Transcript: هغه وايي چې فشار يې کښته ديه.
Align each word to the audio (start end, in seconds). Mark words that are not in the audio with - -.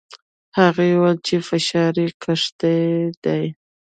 هغه 0.59 0.83
وايي 1.01 1.21
چې 1.25 1.35
فشار 1.47 1.93
يې 2.03 2.07
کښته 2.23 2.73
ديه. 3.23 3.51